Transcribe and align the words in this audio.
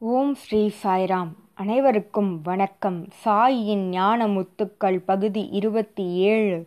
ஓம் 0.00 0.34
ஸ்ரீ 0.34 0.70
சாய்ராம். 0.82 1.28
அனைவருக்கும் 1.54 2.42
வணக்கம். 2.42 3.08
சாயின் 3.24 3.88
ஞான 3.88 4.26
முத்துக்கள் 4.26 4.98
பகுதி 4.98 5.48
இருபத்தி 5.48 6.04
ஏழு. 6.12 6.66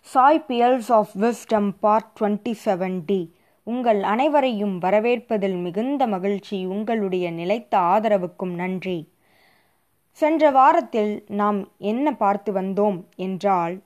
Sai 0.00 0.44
pearls 0.48 0.92
of 0.92 1.08
wisdom 1.20 1.72
part 1.80 2.16
twenty 2.20 2.54
seven 2.64 3.02
D. 3.06 3.34
உங்கள் 3.62 4.02
அனைவரையும் 4.02 4.78
வரவேற்பதில் 4.80 5.62
மிகுந்த 5.62 6.06
மகிழ்ச்சி 6.06 6.66
உங்களுடைய 6.66 7.30
நிலைத்த 7.30 7.78
ஆதரவுக்கும் 7.78 8.54
நன்றி. 8.54 9.12
சென்ற 10.10 10.50
வாரத்தில் 10.50 11.24
நாம் 11.28 11.68
என்ன 11.78 12.14
பார்த்து 12.14 12.52
வந்தோம் 12.52 13.04
என்றால் 13.16 13.82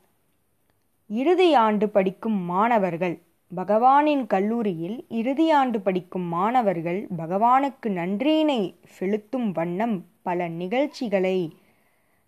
இறுதி 1.06 1.54
ஆண்டு 1.54 1.88
படிக்கும் 1.88 2.44
மாணவர்கள் 2.44 3.25
பகவானின் 3.54 4.26
கல்லூரியில் 4.26 5.06
இறுதியாண்டு 5.10 5.79
படிக்கும் 5.79 6.22
மாணவர்கள் 6.22 7.06
பகவானுக்கு 7.18 7.88
நன்றியினை 7.88 8.74
செலுத்தும் 8.86 9.52
வண்ணம் 9.52 10.04
பல 10.22 10.48
நிகழ்ச்சிகளை 10.48 11.57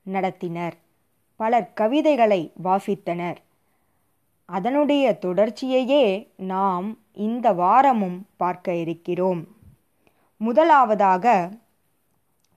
நடத்தினர். 0.06 0.72
பலர் 1.36 1.72
கவிதைகளை 1.72 2.52
வாசித்தனர். 2.64 3.36
அதனுடைய 4.46 5.18
தொடர்ச்சியையே 5.20 6.28
நாம் 6.36 6.98
இந்த 7.12 7.52
வாரமும் 7.52 8.26
பார்க்க 8.36 8.74
இருக்கிறோம். 8.74 9.46
முதலாவதாக 10.36 11.50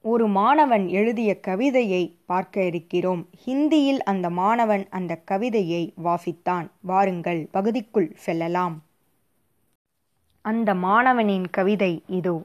ஒரு 0.06 0.28
மாணவன் 0.28 0.88
எழுதிய 0.88 1.40
கவிதையை 1.40 2.16
பார்க்க 2.26 2.64
இருக்கிறோம். 2.64 3.28
ஹிந்தியில் 3.46 4.00
அந்த 4.04 4.30
மாணவன் 4.30 4.88
அந்த 4.90 5.16
கவிதையை 5.16 5.94
வாசித்தான். 6.04 6.68
வாருங்கள் 6.82 7.48
பகுதிக்குள் 7.52 8.12
செல்லலாம். 8.16 8.76
அந்த 10.46 10.74
மாணவனின் 10.76 11.46
கவிதை 11.50 12.04
இதோ. 12.08 12.36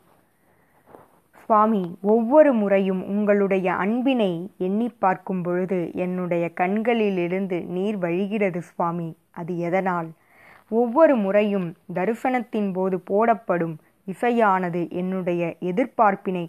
சுவாமி 1.41 1.83
ஒவ்வொரு 2.03 2.53
முறையும் 2.53 3.03
உங்களுடைய 3.07 3.73
அன்பினை 3.75 4.31
எண்ணி 4.59 4.89
பார்க்கும் 4.99 5.43
பொழுது 5.43 5.91
என்னுடைய 5.95 6.45
கண்களிலிருந்து 6.53 7.65
நீர் 7.67 7.99
வழிகிறது 7.99 8.59
சுவாமி. 8.59 9.09
அது 9.31 9.59
எதனால்? 9.59 10.09
ஒவ்வொரு 10.71 11.17
முறையும் 11.17 11.69
தரிசனத்தின் 11.95 12.73
போது 12.73 12.99
போடப்படும் 13.11 13.77
இசையானது 14.09 14.91
என்னுடைய 14.91 15.43
எதிர்பார்ப்பினை 15.61 16.45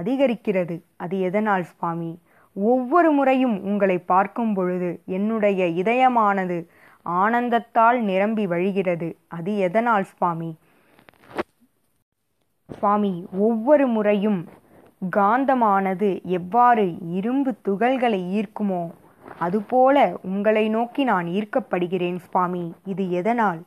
அதிகரிக்கிறது. 0.00 0.76
அது 0.96 1.20
எதனால் 1.20 1.64
சுவாமி? 1.64 2.18
ஒவ்வொரு 2.56 3.10
முறையும் 3.10 3.62
உங்களை 3.62 3.98
பார்க்கும் 3.98 4.54
பொழுது 4.54 5.02
என்னுடைய 5.06 5.64
இதயமானது 5.82 6.66
ஆனந்தத்தால் 7.06 7.98
நிரம்பி 8.00 8.46
வழிகிறது. 8.46 9.08
அது 9.28 9.58
எதனால் 9.58 10.04
சுவாமி? 10.04 10.50
சுவாமி 12.68 13.12
ஒவ்வொரு 13.38 13.86
முறையும் 13.86 14.40
காந்தமானது 15.16 16.22
எவ்வாறு 16.22 16.84
இரும்பு 17.10 17.54
துகள்களை 17.68 18.20
ஈர்க்குமோ 18.38 18.82
அதுபோல 19.38 19.96
உங்களை 20.22 20.68
நோக்கி 20.68 21.04
நான் 21.04 21.26
ஈர்க்கப்படுகிறேன் 21.26 22.16
சுவாமி. 22.16 22.64
இது 22.84 23.10
எதனால்? 23.10 23.60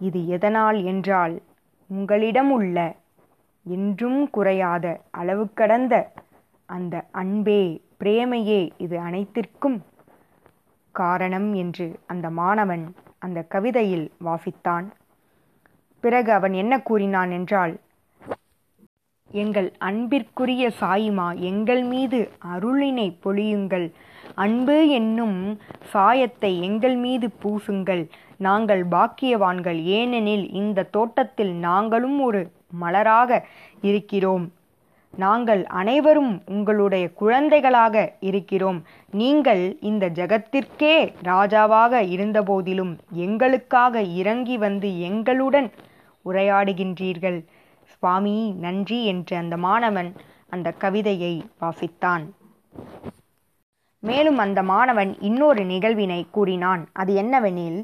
இது 0.00 0.20
எதனால் 0.26 0.78
என்றால் 0.82 1.34
உங்களிடம் 1.90 2.50
உள்ள 2.50 2.76
என்றும் 3.66 4.20
குறையாத 4.30 4.86
அளவு 5.10 5.44
கடந்த 5.54 5.94
அந்த 6.68 6.94
அன்பே 7.12 7.62
பிரேமையே 7.98 8.60
இது 8.76 8.96
அனைத்திற்கும் 8.98 9.78
காரணம் 10.94 11.54
என்று 11.54 11.86
அந்த 12.06 12.26
மாணவன் 12.30 12.84
அந்த 13.18 13.38
கவிதையில் 13.48 14.06
வாசித்தான். 14.24 14.86
பிறகு 16.04 16.30
அவன் 16.32 16.52
என்ன 16.52 16.74
கூறினான் 16.80 17.30
என்றால் 17.30 17.74
எங்கள் 19.30 19.68
அன்பிற்குரிய 19.78 20.64
சாயிமா 20.80 21.26
எங்கள் 21.50 21.82
மீது 21.82 22.18
அருளினை 22.54 23.06
பொழியுங்கள். 23.24 23.86
அன்பு 24.34 24.76
என்னும் 24.88 25.38
சாயத்தை 25.92 26.52
எங்கள் 26.60 26.96
மீது 26.96 27.28
பூசுங்கள். 27.42 28.02
நாங்கள் 28.38 28.82
பாக்கியவான்கள். 28.88 29.78
ஏனெனில் 29.98 30.46
இந்த 30.52 30.88
தோட்டத்தில் 30.96 31.54
நாங்களும் 31.68 32.18
ஒரு 32.20 32.42
மலராக 32.80 33.44
இருக்கிறோம். 33.80 34.52
நாங்கள் 35.16 35.66
அனைவரும் 35.66 36.42
உங்களுடைய 36.46 37.12
குழந்தைகளாக 37.12 38.14
இருக்கிறோம். 38.20 38.82
நீங்கள் 39.10 39.76
இந்த 39.80 40.10
ஜகத்திற்கே 40.10 40.94
ராஜாவாக 41.22 42.00
இருந்தபோதிலும் 42.08 42.98
எங்களுக்காக 43.10 44.02
இறங்கி 44.02 44.58
வந்து 44.58 45.00
எங்களுடன் 45.00 45.70
உரையாடுகின்றீர்கள். 46.24 47.44
சுவாமி 47.84 48.50
நன்றி 48.60 49.04
என்று 49.04 49.36
அந்த 49.36 49.56
மாணவன் 49.56 50.12
அந்த 50.48 50.70
கவிதையை 50.72 51.44
வாசித்தான். 51.60 52.24
மேலும் 53.98 54.38
அந்த 54.38 54.62
மாணவன் 54.62 55.20
இன்னொரு 55.20 55.64
நிகழ்வினை 55.64 56.26
கூறினான். 56.30 56.88
அது 56.92 57.22
என்னவெனில் 57.22 57.80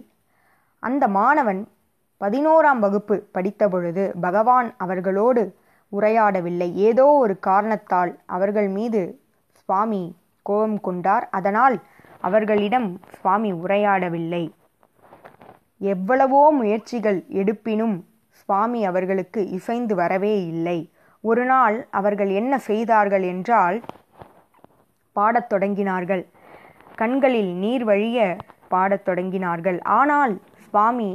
அந்த 0.82 1.09
மாணவன் 1.09 1.69
பதினோராம் 2.21 2.79
வகுப்பு 2.79 3.17
படித்தபொழுது 3.34 4.05
பகவான் 4.21 4.69
அவர்களோடு 4.77 5.43
உரையாடவில்லை. 5.93 6.69
ஏதோ 6.89 7.05
ஒரு 7.05 7.34
காரணத்தால் 7.39 8.12
அவர்கள் 8.27 8.69
மீது 8.69 9.03
சுவாமி 9.61 10.03
கோபம் 10.43 10.81
கொண்டார். 10.81 11.28
அதனால் 11.31 11.77
அவர்களிடம் 12.21 12.89
சுவாமி 13.21 13.51
உரையாடவில்லை. 13.53 14.45
எவ்வளவோ 15.81 16.43
முயற்சிகள் 16.51 17.21
எடுப்பினும் 17.41 17.97
சுவாமி 18.31 18.81
அவர்களுக்கு 18.84 19.41
இசைந்து 19.49 19.95
வரவே 19.95 20.34
இல்லை. 20.47 20.78
ஒரு 21.25 21.45
நாள் 21.45 21.77
அவர்கள் 21.91 22.31
என்ன 22.41 22.59
செய்தார்கள் 22.59 23.23
என்றால் 23.23 23.78
பாடத் 25.17 25.51
தொடங்கினார்கள். 25.55 26.23
கண்களில் 26.95 27.51
நீர் 27.55 27.84
வழிய 27.84 28.37
பாடத் 28.69 29.07
தொடங்கினார்கள். 29.09 29.78
ஆனால் 29.81 30.34
சுவாமி 30.67 31.11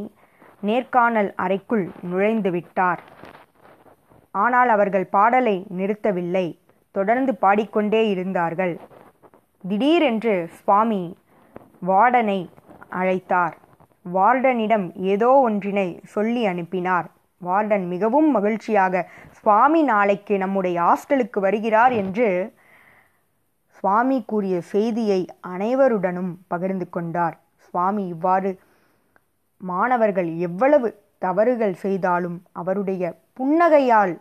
நேர்காணல் 0.68 1.32
அறைக்குள் 1.36 1.86
நுழைந்து 2.12 2.52
விட்டார். 2.52 3.02
ஆனால் 4.32 4.70
அவர்கள் 4.70 5.08
பாடலை 5.16 5.56
நிறுத்தவில்லை. 5.80 6.46
தொடர்ந்து 6.96 7.32
பாடிக்கொண்டே 7.36 8.02
இருந்தார்கள். 8.10 8.74
திடீரென்று 9.64 10.36
சுவாமி 10.58 11.02
வார்டனை 11.90 12.40
அழைத்தார். 13.00 13.56
வார்டனிடம் 14.06 14.88
ஏதோ 15.14 15.30
ஒன்றினை 15.48 15.88
சொல்லி 16.16 16.42
அனுப்பினார். 16.46 17.08
வார்டன் 17.42 17.86
மிகவும் 17.94 18.30
மகிழ்ச்சியாக 18.32 19.04
சுவாமி 19.40 19.82
நாளைக்கு 19.84 20.36
நம்முடைய 20.38 20.78
ஹாஸ்டலுக்கு 20.82 21.40
வருகிறார் 21.40 21.94
என்று 22.02 22.28
சுவாமி 23.78 24.18
கூறிய 24.32 24.56
செய்தியை 24.74 25.22
அனைவருடனும் 25.54 26.34
பகிர்ந்து 26.48 26.86
கொண்டார். 26.90 27.36
சுவாமி 27.66 28.04
இவ்வாறு 28.08 28.52
மாணவர்கள் 29.72 30.30
எவ்வளவு 30.38 30.88
தவறுகள் 31.18 31.74
செய்தாலும் 31.74 32.38
அவருடைய 32.52 33.04
புன்னகையால் 33.40 34.14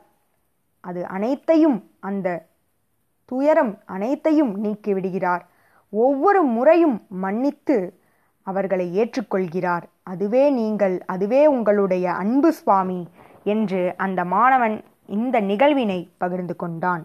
அது 0.80 1.00
அனைத்தையும் 1.06 1.78
அந்த 2.00 2.28
துயரம் 3.24 3.72
அனைத்தையும் 3.86 4.52
நீக்கிவிடுகிறார். 4.64 5.42
ஒவ்வொரு 5.92 6.40
முறையும் 6.42 6.96
மன்னித்து 7.08 7.76
அவர்களை 8.46 8.86
ஏற்றுக்கொள்கிறார். 9.00 9.84
அதுவே 10.02 10.50
நீங்கள் 10.50 10.96
அதுவே 11.06 11.46
உங்களுடைய 11.46 12.06
அன்பு 12.12 12.50
சுவாமி 12.52 13.00
என்று 13.44 13.94
அந்த 13.96 14.20
மாணவன் 14.24 14.76
இந்த 15.06 15.36
நிகழ்வினை 15.40 16.00
பகிர்ந்து 16.18 16.56
கொண்டான். 16.56 17.02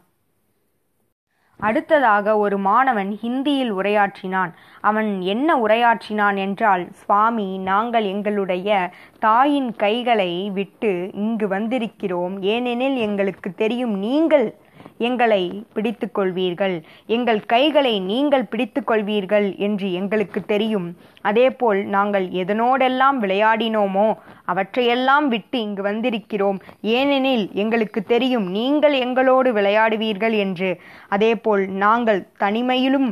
அடுத்ததாக 1.59 2.37
ஒரு 2.37 2.57
மாணவன் 2.57 3.19
ஹிந்தியில் 3.21 3.71
உரையாற்றினான். 3.71 4.51
அவன் 4.81 5.21
என்ன 5.21 5.55
உரையாற்றினான் 5.55 6.37
என்றால் 6.37 6.87
சுவாமி 6.91 7.57
நாங்கள் 7.57 8.03
எங்களுடைய 8.03 8.91
தாயின் 9.19 9.75
கைகளை 9.75 10.49
விட்டு 10.53 11.09
இங்கு 11.13 11.47
வந்திருக்கிறோம். 11.47 12.39
ஏனெனில் 12.39 12.95
எங்களுக்கு 12.95 13.53
தெரியும் 13.53 13.95
நீங்கள் 13.97 14.55
எங்களை 15.07 15.41
பிடித்து 15.75 16.07
கொள்வீர்கள் 16.17 16.75
எங்கள் 17.15 17.41
கைகளை 17.53 17.93
நீங்கள் 18.11 18.49
பிடித்து 18.51 18.81
கொள்வீர்கள் 18.81 19.47
என்று 19.67 19.87
எங்களுக்கு 19.99 20.41
தெரியும். 20.53 20.87
அதேபோல் 21.29 21.79
நாங்கள் 21.95 22.25
எதனோடெல்லாம் 22.41 23.17
விளையாடினோமோ 23.23 24.07
அவற்றையெல்லாம் 24.45 25.27
விட்டு 25.27 25.59
இங்கு 25.67 25.83
வந்திருக்கிறோம். 25.89 26.59
ஏனெனில் 26.97 27.45
எங்களுக்கு 27.63 28.03
தெரியும் 28.13 28.47
நீங்கள் 28.57 28.97
எங்களோடு 29.05 29.51
விளையாடுவீர்கள் 29.59 30.37
என்று. 30.45 30.71
அதேபோல் 31.09 31.65
நாங்கள் 31.85 32.21
தனிமையிலும் 32.43 33.09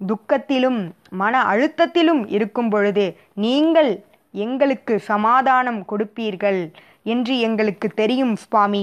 துக்கத்திலும் 0.00 0.80
மன 1.20 1.40
அழுத்தத்திலும் 1.52 2.22
இருக்கும் 2.36 2.68
பொழுது 2.68 3.04
நீங்கள் 3.44 3.90
எங்களுக்கு 4.34 4.94
சமாதானம் 5.10 5.80
கொடுப்பீர்கள் 5.90 6.60
என்று 7.12 7.34
எங்களுக்கு 7.46 7.88
தெரியும் 8.00 8.34
சுவாமி. 8.36 8.82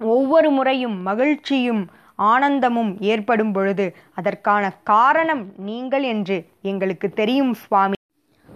ஒவ்வொரு 0.00 0.50
முறையும் 0.50 0.96
மகிழ்ச்சியும் 1.02 1.84
ஆனந்தமும் 2.32 2.90
ஏற்படும் 3.00 3.52
பொழுது 3.52 3.86
அதற்கான 4.14 4.64
காரணம் 4.82 5.44
நீங்கள் 5.68 6.02
என்று 6.02 6.36
எங்களுக்கு 6.62 7.08
தெரியும் 7.12 7.54
சுவாமி. 7.54 7.96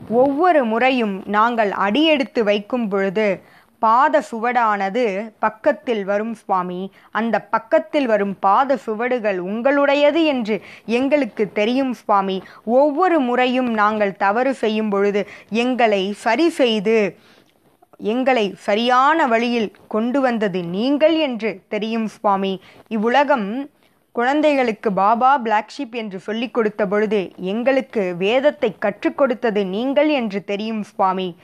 ஒவ்வொரு 0.08 0.64
முறையும் 0.64 1.22
நாங்கள் 1.26 1.70
அடியெடுத்து 1.86 2.44
வைக்கும் 2.44 2.88
பொழுது 2.88 3.26
பாத 3.82 4.22
சுவடானது 4.30 5.04
பக்கத்தில் 5.38 6.04
வரும் 6.04 6.34
சுவாமி. 6.34 6.80
அந்த 7.10 7.36
பக்கத்தில் 7.54 8.06
வரும் 8.06 8.34
பாத 8.38 8.76
சுவடுகள் 8.76 9.38
உங்களுடையது 9.42 10.22
என்று 10.24 10.56
எங்களுக்கு 10.98 11.52
தெரியும் 11.52 11.94
சுவாமி. 11.94 12.36
ஒவ்வொரு 12.64 13.20
முறையும் 13.20 13.70
நாங்கள் 13.72 14.16
தவறு 14.16 14.54
செய்யும் 14.54 14.88
பொழுது 14.88 15.22
எங்களை 15.48 16.02
சரி 16.24 16.48
செய்து 16.60 16.98
எங்களை 18.00 18.54
சரியான 18.56 19.26
வழியில் 19.26 19.72
கொண்டு 19.88 20.20
வந்தது 20.20 20.62
நீங்கள் 20.62 21.16
என்று 21.16 21.60
தெரியும் 21.68 22.06
சுவாமி. 22.06 22.60
இவ்வுலகம் 22.88 23.70
குழந்தைகளுக்கு 24.12 24.92
பாபா 24.92 25.38
பிளாக் 25.38 25.72
ஷீப் 25.78 25.92
என்று 25.92 26.18
சொல்லிக் 26.18 26.54
கொடுத்த 26.54 26.86
பொழுது 26.86 27.32
எங்களுக்கு 27.36 28.16
வேதத்தை 28.18 28.78
கற்றுக் 28.78 29.18
கொடுத்தது 29.18 29.66
நீங்கள் 29.66 30.08
என்று 30.08 30.44
தெரியும் 30.44 30.82
சுவாமி. 30.82 31.36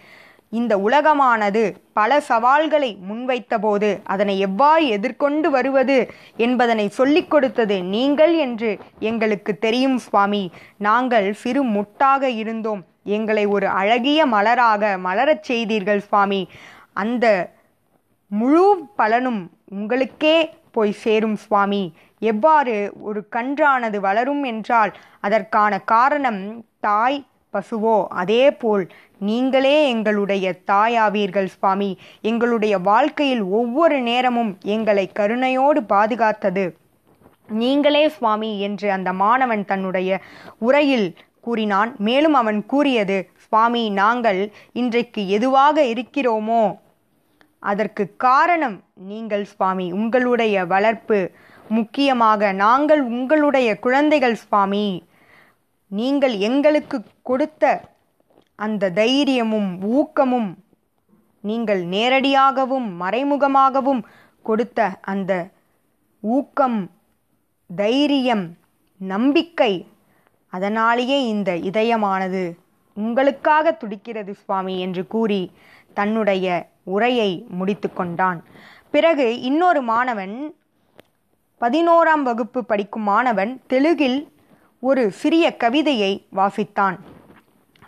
இந்த 0.50 0.79
உலகமானது 0.79 1.75
பல 1.93 2.20
சவால்களை 2.20 2.97
முன்வைத்தபோது 3.11 4.00
அதனை 4.05 4.41
எவ்வாறு 4.41 4.87
எதிர்கொண்டு 4.87 5.50
வருவது 5.50 6.11
என்பதனை 6.37 6.88
சொல்லிக் 6.88 7.31
கொடுத்தது 7.31 7.82
நீங்கள் 7.82 8.35
என்று 8.37 8.79
எங்களுக்கு 8.99 9.59
தெரியும் 9.59 9.99
சுவாமி. 9.99 10.50
நாங்கள் 10.79 11.32
சிறு 11.32 11.64
முட்டாக 11.64 12.23
இருந்தோம். 12.23 12.85
எங்களை 13.06 13.47
ஒரு 13.47 13.67
அழகிய 13.67 14.26
மலராக 14.26 14.99
மலரச் 14.99 15.43
செய்தீர்கள் 15.43 16.00
சுவாமி. 16.00 16.49
அந்த 16.93 17.26
முழு 18.31 18.64
பலனும் 18.97 19.41
உங்களுக்கே 19.70 20.37
போய் 20.73 21.00
சேரும் 21.05 21.37
சுவாமி. 21.37 21.82
எவ்வாறு 22.19 22.93
ஒரு 23.00 23.20
கன்றானது 23.37 23.97
வளரும் 23.97 24.43
என்றால் 24.43 24.93
அதற்கான 25.20 25.79
காரணம் 25.79 26.41
தாய் 26.81 27.26
பசுவோ? 27.53 28.06
அதேபோல் 28.08 28.85
நீங்களே 29.19 29.88
எங்களுடைய 29.88 30.47
தாயாவீர்கள் 30.67 31.52
சுவாமி. 31.59 31.91
எங்களுடைய 32.20 32.79
வாழ்க்கையில் 32.79 33.43
ஒவ்வொரு 33.43 34.00
நேரமும் 34.00 34.59
எங்களை 34.62 35.11
கருணையோடு 35.19 35.82
பாதுகாத்தது. 35.88 36.64
நீங்களே 37.49 38.09
சுவாமி 38.09 38.61
என்று 38.61 38.91
அந்த 38.91 39.12
மாணவன் 39.12 39.64
தன்னுடைய 39.64 40.20
உரையில் 40.59 41.09
கூறினான். 41.46 41.90
மேலும் 42.06 42.37
அவன் 42.40 42.60
கூறியது 42.72 43.16
சுவாமி 43.46 43.82
நாங்கள் 44.00 44.40
இன்றைக்கு 44.81 45.22
எதுவாக 45.37 45.84
இருக்கிறோமோ 45.94 46.62
அதற்கு 47.62 48.04
காரணம் 48.26 48.78
நீங்கள் 49.10 49.44
சுவாமி 49.52 49.87
உங்களுடைய 49.98 50.64
வளர்ப்பு. 50.72 51.19
முக்கியமாக 51.76 52.52
நாங்கள் 52.64 53.02
உங்களுடைய 53.14 53.69
குழந்தைகள் 53.84 54.37
சுவாமி. 54.43 54.87
நீங்கள் 55.90 56.34
எங்களுக்கு 56.48 56.98
கொடுத்த 57.31 57.64
அந்த 58.58 58.90
தைரியமும் 59.00 59.70
ஊக்கமும் 59.96 60.50
நீங்கள் 61.44 61.82
நேரடியாகவும் 61.94 62.87
மறைமுகமாகவும் 63.02 64.00
கொடுத்த 64.46 64.88
அந்த 65.12 65.32
ஊக்கம் 66.22 66.78
தைரியம் 67.70 68.44
நம்பிக்கை 69.00 69.72
அதனாலேயே 70.48 71.26
இந்த 71.26 71.52
இதயமானது 71.52 72.54
உங்களுக்காக 72.94 73.72
துடிக்கிறது 73.72 74.34
சுவாமி 74.34 74.81
என்று 74.81 75.06
கூறி 75.06 75.52
தன்னுடைய 75.94 76.69
உரையை 76.82 77.46
முடித்து 77.48 77.93
கொண்டான். 77.93 78.44
பிறகு 78.90 79.40
இன்னொரு 79.40 79.82
மாணவன் 79.82 80.54
பதினோராம் 81.60 82.22
வகுப்பு 82.22 82.64
படிக்கும் 82.64 83.02
மாணவன் 83.02 83.62
தெலுங்கில் 83.66 84.32
ஒரு 84.81 85.10
சிறிய 85.10 85.56
கவிதையை 85.56 86.26
வாசித்தான். 86.37 86.96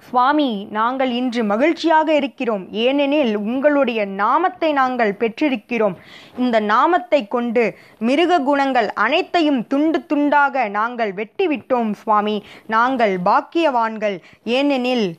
சுவாமி 0.00 0.66
நாங்கள் 0.70 1.10
இன்று 1.10 1.44
மகிழ்ச்சியாக 1.44 2.14
இருக்கிறோம். 2.14 2.72
ஏனெனில் 2.72 3.36
உங்களுடைய 3.36 4.04
நாமத்தை 4.04 4.72
நாங்கள் 4.72 5.16
பெற்றிருக்கிறோம். 5.18 5.96
இந்த 6.38 6.60
நாமத்தை 6.60 7.28
கொண்டு 7.28 7.76
மிருக 7.98 8.38
குணங்கள் 8.38 8.92
அனைத்தையும் 8.92 9.66
துண்டு 9.66 10.06
துண்டாக 10.06 10.68
நாங்கள் 10.68 11.12
வெட்டிவிட்டோம் 11.12 11.92
சுவாமி. 11.92 12.44
நாங்கள் 12.66 13.18
பாக்கியவான்கள். 13.24 14.18
ஏனெனில் 14.44 15.18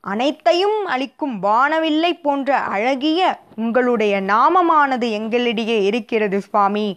அனைத்தையும் 0.00 0.84
அளிக்கும் 0.84 1.42
வானவில்லை 1.42 2.20
போன்ற 2.22 2.58
அழகிய 2.58 3.38
உங்களுடைய 3.56 4.20
நாமமானது 4.20 5.06
எங்களிடையே 5.20 5.82
இருக்கிறது 5.84 6.40
சுவாமி. 6.40 6.96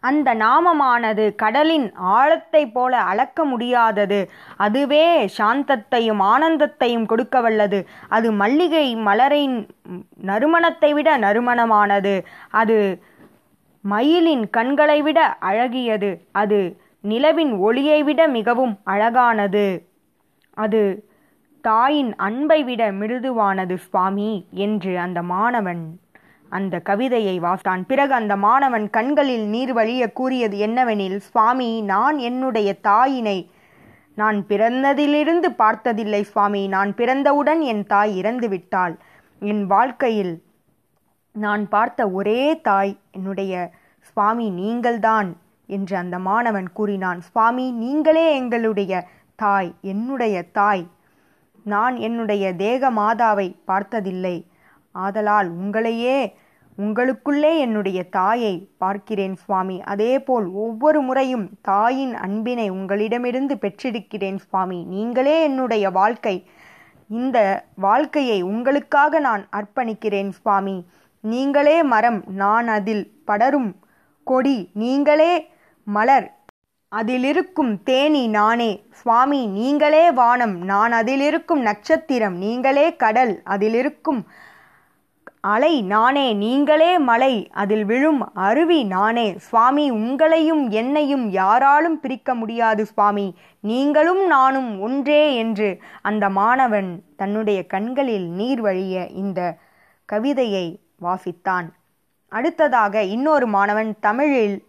அந்த 0.00 0.34
நாமமானது 0.34 1.34
கடலின் 1.34 1.92
ஆழத்தைப் 1.92 2.72
போல 2.72 3.00
அளக்க 3.00 3.44
முடியாதது. 3.44 4.30
அதுவே 4.56 5.26
சாந்தத்தையும் 5.38 6.22
ஆனந்தத்தையும் 6.22 7.06
கொடுக்க 7.06 7.40
வல்லது. 7.40 7.86
அது 8.08 8.32
மல்லிகை 8.32 8.96
மலரின் 8.96 9.68
நறுமணத்தை 10.22 10.92
விட 10.92 11.18
நறுமணமானது. 11.18 12.24
அது 12.50 13.02
மயிலின் 13.80 14.50
கண்களை 14.50 15.02
விட 15.02 15.38
அழகியது. 15.40 16.20
அது 16.32 16.80
நிலவின் 17.00 17.58
ஒளியை 17.58 18.02
விட 18.02 18.26
மிகவும் 18.26 18.78
அழகானது. 18.84 19.86
அது 20.52 21.08
தாயின் 21.60 22.16
அன்பை 22.16 22.64
விட 22.64 22.92
மிருதுவானது 22.92 23.74
சுவாமி 23.76 24.46
என்று 24.50 24.98
அந்த 24.98 25.22
மாணவன் 25.22 26.00
அந்த 26.48 26.78
கவிதையை 26.78 27.40
வாசித்தான். 27.40 27.82
பிறகு 27.86 28.12
அந்த 28.12 28.36
மாணவன் 28.36 28.90
கண்களில் 28.90 29.46
நீர் 29.46 29.72
வழிய 29.72 30.12
கூறியது 30.12 30.66
என்னவெனில் 30.66 31.16
சுவாமி 31.16 31.80
நான் 31.80 32.18
என்னுடைய 32.18 32.76
தாயினை 32.82 33.50
நான் 34.14 34.44
பிறந்ததிலிருந்து 34.48 35.48
பார்த்ததில்லை 35.56 36.22
சுவாமி. 36.22 36.68
நான் 36.68 36.94
பிறந்தவுடன் 36.94 37.60
என் 37.60 37.86
தாய் 37.86 38.16
இறந்து 38.16 38.48
விட்டாள். 38.48 38.98
என் 39.40 39.66
வாழ்க்கையில் 39.66 40.42
நான் 41.32 41.68
பார்த்த 41.68 42.10
ஒரே 42.10 42.60
தாய் 42.60 42.98
என்னுடைய 43.10 43.70
சுவாமி 44.00 44.50
நீங்கள்தான் 44.50 45.36
என்று 45.66 45.96
அந்த 45.96 46.18
மாணவன் 46.18 46.72
கூறினான். 46.72 47.20
சுவாமி 47.20 47.70
நீங்களே 47.70 48.34
எங்களுடைய 48.34 49.06
தாய் 49.36 49.74
என்னுடைய 49.82 50.42
தாய். 50.42 50.86
நான் 51.64 51.96
என்னுடைய 51.96 52.54
தேக 52.54 52.90
மாதாவை 52.90 53.56
பார்த்ததில்லை. 53.64 54.46
ஆதலால் 55.04 55.48
உங்களையே 55.62 56.18
உங்களுக்குள்ளே 56.78 57.50
என்னுடைய 57.58 57.98
தாயை 58.08 58.54
பார்க்கிறேன் 58.78 59.34
சுவாமி. 59.34 59.76
அதேபோல் 59.82 60.46
ஒவ்வொரு 60.64 61.00
முறையும் 61.00 61.48
தாயின் 61.62 62.14
அன்பினை 62.14 62.68
உங்களிடமிருந்து 62.70 63.54
பெற்றிருக்கிறேன் 63.60 64.38
சுவாமி. 64.38 64.84
நீங்களே 64.88 65.36
என்னுடைய 65.42 65.90
வாழ்க்கை 65.90 66.36
இந்த 67.08 67.38
வாழ்க்கையை 67.76 68.42
உங்களுக்காக 68.42 69.18
நான் 69.18 69.48
அர்ப்பணிக்கிறேன் 69.52 70.30
சுவாமி. 70.30 70.76
நீங்களே 71.20 71.82
மரம் 71.82 72.20
நான் 72.26 72.68
அதில் 72.68 73.04
படரும் 73.24 73.70
கொடி. 74.24 74.58
நீங்களே 74.74 75.32
மலர் 75.84 76.26
அதிலிருக்கும் 76.92 77.72
தேனி 77.84 78.22
நானே. 78.28 78.70
சுவாமி 78.92 79.46
நீங்களே 79.46 80.10
வானம் 80.10 80.56
நான் 80.64 80.92
அதிலிருக்கும் 80.92 81.62
நட்சத்திரம். 81.62 82.36
நீங்களே 82.36 82.86
கடல் 82.96 83.34
அதிலிருக்கும் 83.46 84.20
அலை 85.46 85.82
நானே 85.82 86.32
நீங்களே 86.32 86.98
மலை. 86.98 87.34
அதில் 87.52 87.84
விழும் 87.84 88.34
அருவி 88.34 88.84
நானே. 88.84 89.34
சுவாமி 89.38 89.90
உங்களையும் 89.90 90.68
என்னையும் 90.70 91.30
யாராலும் 91.30 92.00
பிரிக்க 92.00 92.34
முடியாது 92.34 92.86
சுவாமி. 92.86 93.26
நீங்களும் 93.60 94.26
நானும் 94.26 94.80
ஒன்றே 94.80 95.36
என்று. 95.36 95.68
அந்த 96.02 96.28
மாணவன் 96.28 96.90
தன்னுடைய 97.16 97.66
கண்களில் 97.66 98.28
நீர் 98.30 98.60
வழிய 98.60 99.06
இந்த 99.06 99.56
கவிதையை 100.12 100.66
வாசித்தான். 101.02 101.68
அடுத்ததாக 102.28 103.02
இன்னொரு 103.02 103.46
மாணவன் 103.46 103.96
தமிழில் 104.00 104.64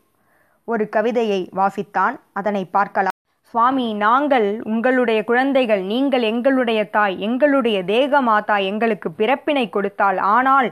ஒரு 0.66 0.90
கவிதையை 0.90 1.50
வாசித்தான். 1.56 2.20
அதனை 2.34 2.66
பார்க்கலாம். 2.66 3.16
சுவாமி 3.52 3.86
நாங்கள் 4.04 4.48
உங்களுடைய 4.72 5.20
குழந்தைகள் 5.28 5.84
நீங்கள் 5.92 6.24
எங்களுடைய 6.30 6.80
தாய் 6.96 7.14
எங்களுடைய 7.28 7.78
தேக 7.92 8.20
மாதா 8.22 8.56
எங்களுக்கு 8.70 9.10
பிறப்பினை 9.20 9.64
கொடுத்தாள் 9.76 10.18
ஆனால் 10.36 10.68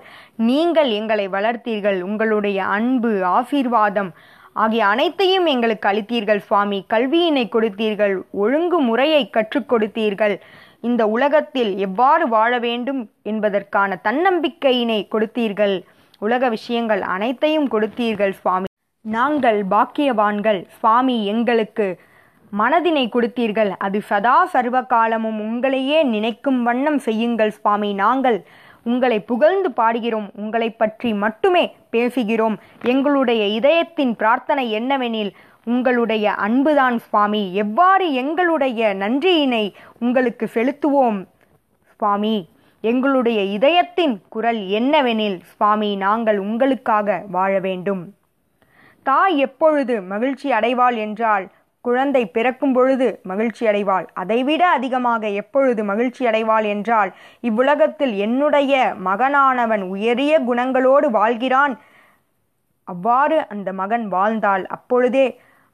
நீங்கள் 0.50 0.90
எங்களை 1.00 1.26
வளர்த்தீர்கள். 1.36 2.00
உங்களுடைய 2.08 2.58
அன்பு 2.78 3.12
ஆசீர்வாதம் 3.38 4.10
ஆகிய 4.64 4.82
அனைத்தையும் 4.94 5.48
எங்களுக்கு 5.54 5.88
அளித்தீர்கள் 5.92 6.42
சுவாமி. 6.48 6.80
கல்வியினை 6.94 7.46
கொடுத்தீர்கள் 7.56 8.16
ஒழுங்கு 8.44 8.80
முறையை 8.80 9.24
கற்றுக் 9.30 9.70
கொடுத்தீர்கள். 9.72 10.36
இந்த 10.90 11.04
உலகத்தில் 11.16 11.72
எவ்வாறு 11.88 12.28
வாழ 12.36 12.52
வேண்டும் 12.60 13.02
என்பதற்கான 13.32 14.00
தன்னம்பிக்கையினை 14.08 15.00
கொடுத்தீர்கள். 15.14 15.76
உலக 16.22 16.50
விஷயங்கள் 16.50 17.04
அனைத்தையும் 17.16 17.70
கொடுத்தீர்கள் 17.76 18.36
சுவாமி. 18.42 18.70
நாங்கள் 19.06 19.62
பாக்கியவான்கள். 19.76 20.62
சுவாமி 20.82 21.18
எங்களுக்கு 21.36 21.88
மனதினை 22.60 23.06
கொடுத்தீர்கள். 23.14 23.72
அது 23.78 24.00
சதா 24.02 24.38
சர்வ 24.46 24.78
காலமும் 24.94 25.40
உங்களையே 25.48 26.00
நினைக்கும் 26.14 26.60
வண்ணம் 26.64 27.00
செய்யுங்கள் 27.00 27.54
சுவாமி. 27.58 27.90
நாங்கள் 27.94 28.38
உங்களை 28.84 29.20
புகழ்ந்து 29.30 29.70
பாடுகிறோம். 29.78 30.28
உங்களை 30.36 30.70
பற்றி 30.72 31.12
மட்டுமே 31.24 31.66
பேசுகிறோம். 31.92 32.56
எங்களுடைய 32.94 33.44
இதயத்தின் 33.60 34.14
பிரார்த்தனை 34.16 34.66
என்னவெனில் 34.80 35.32
உங்களுடைய 35.64 36.26
அன்புதான் 36.46 36.98
சுவாமி. 37.06 37.44
எவ்வாறு 37.64 38.08
எங்களுடைய 38.14 38.94
நன்றியினை 38.94 39.64
உங்களுக்கு 40.00 40.48
செலுத்துவோம் 40.54 41.20
சுவாமி? 42.00 42.36
எங்களுடைய 42.84 43.40
இதயத்தின் 43.58 44.16
குரல் 44.30 44.62
என்னவெனில் 44.80 45.38
சுவாமி 45.52 45.92
நாங்கள் 45.96 46.40
உங்களுக்காக 46.40 47.18
வாழ 47.36 47.54
வேண்டும். 47.60 48.04
தாய் 49.04 49.38
எப்பொழுது 49.38 49.96
மகிழ்ச்சி 50.12 50.48
அடைவாள் 50.52 50.98
என்றால் 51.06 51.46
குழந்தை 51.88 52.22
பிறக்கும் 52.36 52.74
பொழுது 52.74 53.08
மகிழ்ச்சி 53.24 53.64
அடைவாள். 53.68 54.06
அதைவிட 54.14 54.64
அதிகமாக 54.78 55.24
எப்பொழுது 55.42 55.82
மகிழ்ச்சி 55.84 56.24
அடைவாள் 56.26 56.66
என்றால் 56.66 57.12
இவ்வுலகத்தில் 57.50 58.14
என்னுடைய 58.26 58.74
மகனானவன் 59.08 59.84
உயரிய 59.94 60.34
குணங்களோடு 60.50 61.10
வாழ்கிறான். 61.18 61.76
அவ்வாறு 62.88 63.38
அந்த 63.48 63.70
மகன் 63.74 64.06
வாழ்ந்தால் 64.08 64.64
அப்பொழுதே 64.68 65.28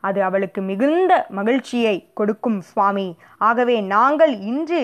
அது 0.04 0.20
அவளுக்கு 0.24 0.62
மிகுந்த 0.62 1.12
மகிழ்ச்சியை 1.30 1.96
கொடுக்கும் 2.14 2.60
சுவாமி. 2.70 3.08
ஆகவே 3.48 3.76
நாங்கள் 3.96 4.34
இன்று 4.52 4.82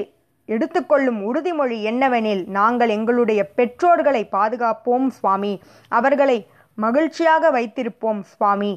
எடுத்துக்கொள்ளும் 0.50 1.20
உறுதிமொழி 1.28 1.78
என்னவெனில் 1.92 2.44
நாங்கள் 2.58 2.92
எங்களுடைய 2.98 3.42
பெற்றோர்களை 3.58 4.22
பாதுகாப்போம் 4.32 5.08
சுவாமி. 5.18 5.54
அவர்களை 5.92 6.38
மகிழ்ச்சியாக 6.78 7.50
வைத்திருப்போம் 7.52 8.22
சுவாமி. 8.34 8.72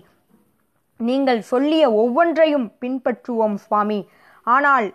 நீங்கள் 1.00 1.40
சொல்லிய 1.40 1.92
ஒவ்வொன்றையும் 1.92 2.72
பின்பற்றுவோம் 2.80 3.54
சுவாமி. 3.54 4.08
ஆனால் 4.46 4.94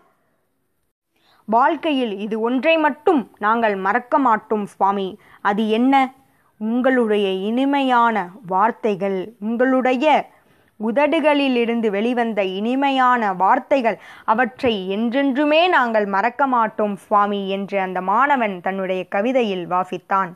வாழ்க்கையில் 1.48 2.14
இது 2.18 2.40
ஒன்றை 2.40 2.78
மட்டும் 2.78 3.32
நாங்கள் 3.40 3.76
மறக்க 3.76 4.18
மாட்டோம் 4.18 4.66
சுவாமி. 4.66 5.20
அது 5.42 5.70
என்ன? 5.70 6.14
உங்களுடைய 6.62 7.32
இனிமையான 7.32 8.30
வார்த்தைகள் 8.48 9.36
உங்களுடைய 9.40 10.34
உதடுகளிலிருந்து 10.80 11.90
வெளிவந்த 11.90 12.44
இனிமையான 12.44 13.34
வார்த்தைகள் 13.34 13.98
அவற்றை 14.26 14.90
என்றென்றுமே 14.90 15.68
நாங்கள் 15.68 16.06
மறக்க 16.06 16.48
மாட்டோம் 16.48 16.96
சுவாமி 16.96 17.50
என்று 17.50 17.80
அந்த 17.80 18.02
மாணவன் 18.02 18.62
தன்னுடைய 18.62 19.04
கவிதையில் 19.08 19.66
வாசித்தான். 19.70 20.32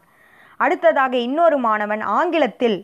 அடுத்ததாக 0.57 1.17
இன்னொரு 1.17 1.57
மாணவன் 1.57 2.01
ஆங்கிலத்தில் 2.01 2.77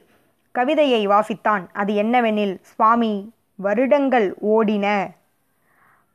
கவிதையை 0.57 1.01
வாசித்தான். 1.07 1.63
அது 1.73 1.91
என்னவெனில் 2.03 2.55
சுவாமி 2.61 3.13
வருடங்கள் 3.55 4.27
ஓடின. 4.53 4.85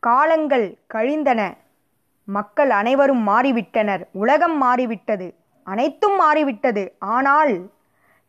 காலங்கள் 0.03 0.67
கழிந்தன. 0.87 1.41
மக்கள் 2.29 2.71
அனைவரும் 2.71 3.23
மாறிவிட்டனர். 3.29 4.03
உலகம் 4.13 4.57
மாறிவிட்டது. 4.63 5.29
அனைத்தும் 5.67 6.17
மாறிவிட்டது. 6.17 6.83
ஆனால் 6.99 7.55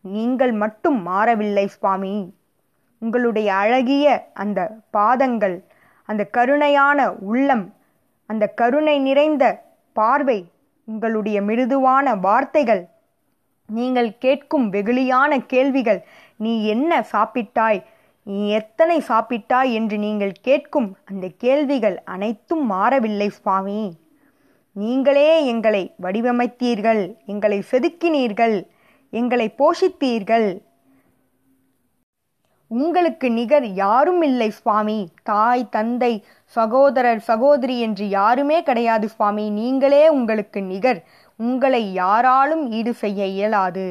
நீங்கள் 0.05 0.53
மட்டும் 0.63 0.99
மாறவில்லை 1.01 1.65
சுவாமி. 1.67 2.15
உங்களுடைய 3.01 3.49
அழகிய 3.53 4.05
அந்த 4.33 4.59
பாதங்கள் 4.91 5.57
அந்த 6.09 6.23
கருணையான 6.37 6.99
உள்ளம் 7.29 7.65
அந்த 8.29 8.45
கருணை 8.59 8.95
நிறைந்த 8.99 9.45
பார்வை 9.95 10.39
உங்களுடைய 10.87 11.37
மிருதுவான 11.41 12.13
வார்த்தைகள் 12.25 12.83
நீங்கள் 13.77 14.09
கேட்கும் 14.17 14.67
வெகுளியான 14.71 15.37
கேள்விகள் 15.45 15.99
நீ 16.35 16.53
என்ன 16.65 16.91
சாப்பிட்டாய்? 17.11 17.79
நீ 18.27 18.39
எத்தனை 18.49 18.97
சாப்பிட்டாய்? 19.07 19.71
என்று 19.73 19.97
நீங்கள் 19.97 20.33
கேட்கும் 20.41 20.89
அந்த 21.05 21.27
கேள்விகள் 21.37 21.97
அனைத்தும் 22.05 22.65
மாறவில்லை 22.65 23.29
சுவாமி. 23.29 23.83
நீங்களே 24.75 25.45
எங்களை 25.45 25.83
வடிவமைத்தீர்கள் 26.03 27.03
எங்களை 27.25 27.57
செதுக்கினீர்கள் 27.71 28.57
எங்களை 29.13 29.47
போஷித்தீர்கள். 29.57 30.49
உங்களுக்கு 32.71 33.27
நிகர் 33.31 33.65
யாரும் 33.79 34.21
இல்லை 34.21 34.49
சுவாமி. 34.49 34.99
தாய் 35.23 35.63
தந்தை 35.69 36.13
சகோதரர் 36.55 37.19
சகோதரி 37.19 37.75
என்று 37.79 38.05
யாருமே 38.09 38.63
கிடையாது 38.63 39.07
சுவாமி. 39.09 39.45
நீங்களே 39.49 40.03
உங்களுக்கு 40.09 40.61
நிகர் 40.61 41.01
உங்களை 41.41 41.81
யாராலும் 41.93 42.63
ஈடு 42.71 42.93
செய்ய 42.93 43.25
இயலாது. 43.25 43.87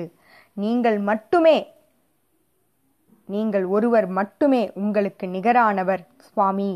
நீங்கள் 0.57 0.99
மட்டுமே 0.99 1.59
நீங்கள் 3.28 3.64
ஒருவர் 3.64 4.07
மட்டுமே 4.19 4.62
உங்களுக்கு 4.75 5.26
நிகரானவர் 5.26 6.02
சுவாமி 6.28 6.71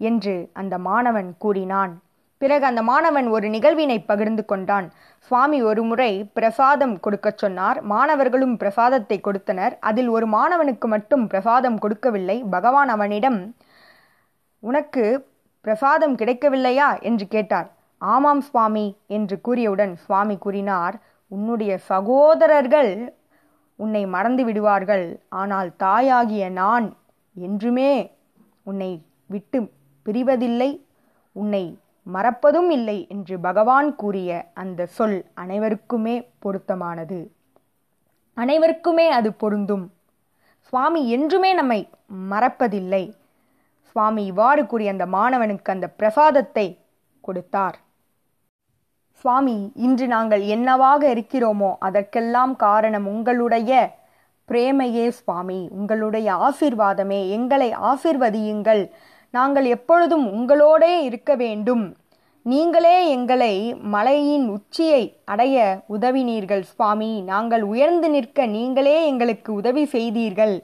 என்று 0.00 0.34
அந்த 0.52 0.74
மாணவன் 0.78 1.28
கூறினான். 1.38 1.92
பிறகு 2.40 2.64
அந்த 2.64 2.82
மாணவன் 2.82 3.26
ஒரு 3.28 3.46
நிகழ்வினை 3.48 3.96
பகிர்ந்து 4.06 4.44
கொண்டான். 4.44 4.86
சுவாமி 5.18 5.58
ஒருமுறை 5.62 6.10
பிரசாதம் 6.38 6.94
கொடுக்கச் 7.00 7.40
சொன்னார். 7.42 7.78
மாணவர்களும் 7.82 8.56
பிரசாதத்தை 8.56 9.20
கொடுத்தனர். 9.20 9.74
அதில் 9.80 10.08
ஒரு 10.08 10.28
மாணவனுக்கு 10.28 10.86
மட்டும் 10.86 11.26
பிரசாதம் 11.26 11.78
கொடுக்கவில்லை. 11.78 12.36
பகவான் 12.50 12.88
அவனிடம் 12.88 13.40
உனக்கு 14.62 15.04
பிரசாதம் 15.64 16.16
கிடைக்கவில்லையா? 16.16 16.88
என்று 17.00 17.26
கேட்டார். 17.26 17.68
ஆமாம் 18.02 18.40
சுவாமி 18.40 18.96
என்று 19.06 19.36
கூறியவுடன் 19.48 19.94
சுவாமி 19.94 20.36
கூறினார் 20.38 20.96
உன்னுடைய 21.28 21.72
சகோதரர்கள் 21.78 22.92
உன்னை 23.76 24.06
மறந்து 24.06 24.44
விடுவார்கள். 24.44 25.04
ஆனால் 25.28 25.76
தாயாகிய 25.76 26.48
நான் 26.50 26.86
என்றுமே 27.36 27.92
உன்னை 28.62 28.90
விட்டு 29.26 29.60
பிரிவதில்லை. 30.06 30.70
உன்னை 31.32 31.64
மறப்பதும் 32.06 32.70
இல்லை 32.70 33.06
என்று 33.08 33.34
பகவான் 33.40 33.94
கூறிய 33.94 34.50
அந்த 34.54 34.86
சொல் 34.86 35.18
அனைவருக்குமே 35.34 36.16
பொருத்தமானது. 36.38 37.20
அனைவருக்குமே 38.36 39.06
அது 39.08 39.32
பொருந்தும். 39.32 39.84
சுவாமி 40.58 41.02
என்றுமே 41.10 41.52
நம்மை 41.52 41.80
மறப்பதில்லை. 42.30 43.04
சுவாமி 43.82 44.24
இவ்வாறு 44.24 44.62
கூறிய 44.66 44.90
அந்த 44.90 45.06
மாணவனுக்கு 45.06 45.70
அந்த 45.70 45.88
பிரசாதத்தை 45.88 46.66
கொடுத்தார். 47.20 47.78
சுவாமி 49.20 49.56
இன்று 49.74 50.06
நாங்கள் 50.06 50.42
என்னவாக 50.54 51.02
இருக்கிறோமோ 51.14 51.70
அதற்கெல்லாம் 51.78 52.56
காரணம் 52.56 53.06
உங்களுடைய 53.06 53.98
பிரேமையே 54.48 55.08
சுவாமி 55.08 55.58
உங்களுடைய 55.70 56.28
ஆசிர்வாதமே. 56.46 57.28
எங்களை 57.28 57.68
ஆசிர்வதியுங்கள். 57.90 58.82
நாங்கள் 59.30 59.64
எப்பொழுதும் 59.64 60.26
உங்களோடே 60.36 60.92
இருக்க 61.00 61.34
வேண்டும். 61.34 61.84
நீங்களே 62.46 62.96
எங்களை 63.08 63.54
மலையின் 63.94 64.46
உச்சியை 64.48 65.02
அடைய 65.24 65.56
உதவினீர்கள் 65.92 66.64
சுவாமி. 66.72 67.12
நாங்கள் 67.22 67.62
உயர்ந்து 67.62 68.10
நிற்க 68.10 68.46
நீங்களே 68.46 68.96
எங்களுக்கு 69.06 69.50
உதவி 69.52 69.84
செய்தீர்கள். 69.84 70.56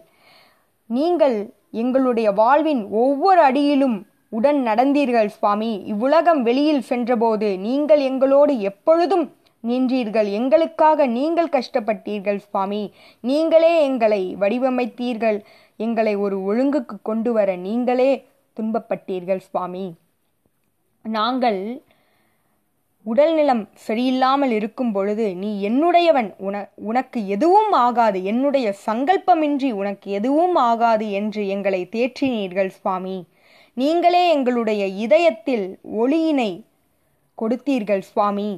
நீங்கள் 0.91 1.39
எங்களுடைய 1.71 2.29
வாழ்வின் 2.33 2.83
ஒவ்வொரு 2.91 3.41
அடியிலும் 3.41 3.97
உடன் 4.29 4.67
நடந்தீர்கள் 4.67 5.27
சுவாமி. 5.27 5.83
இவ்வுலகம் 5.87 6.43
வெளியில் 6.43 6.83
சென்றபோது 6.83 7.59
நீங்கள் 7.59 8.01
எங்களோடு 8.01 8.61
எப்பொழுதும் 8.61 9.35
நின்றீர்கள். 9.65 10.31
எங்களுக்காக 10.31 11.07
நீங்கள் 11.07 11.49
கஷ்டப்பட்டீர்கள் 11.49 12.37
சுவாமி. 12.37 12.93
நீங்களே 13.21 13.83
எங்களை 13.83 14.37
வடிவமைத்தீர்கள். 14.41 15.39
எங்களை 15.77 16.17
ஒரு 16.17 16.37
ஒழுங்குக்கு 16.43 16.97
கொண்டு 17.03 17.33
வர 17.33 17.57
நீங்களே 17.57 18.25
துன்பப்பட்டீர்கள் 18.57 19.39
சுவாமி. 19.39 19.95
நாங்கள் 21.03 21.83
உடல்நலம் 23.03 23.69
சரியில்லாமல் 23.89 24.51
இருக்கும் 24.51 24.93
பொழுது 24.93 25.35
நீ 25.35 25.69
என்னுடையவன். 25.69 26.35
உன 26.37 26.69
உனக்கு 26.75 27.27
எதுவும் 27.27 27.73
ஆகாது. 27.73 28.25
என்னுடைய 28.25 28.75
சங்கல்பமின்றி 28.87 29.73
உனக்கு 29.73 30.11
எதுவும் 30.11 30.55
ஆகாது 30.55 31.11
என்று 31.11 31.49
எங்களை 31.49 31.89
தேற்றினீர்கள் 31.91 32.69
சுவாமி. 32.69 33.25
நீங்களே 33.77 34.21
எங்களுடைய 34.35 34.87
இதயத்தில் 34.87 35.65
ஒளியினை 36.03 36.51
கொடுத்தீர்கள் 37.39 38.03
சுவாமி. 38.11 38.51